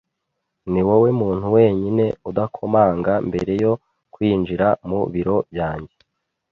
Niwowe 0.71 1.09
muntu 1.21 1.45
wenyine 1.55 2.05
udakomanga 2.29 3.13
mbere 3.27 3.53
yo 3.63 3.73
kwinjira 4.13 4.67
mu 4.89 4.99
biro 5.13 5.35
byanjye. 5.51 5.95